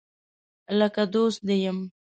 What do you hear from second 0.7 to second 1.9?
لکه دوست دي یم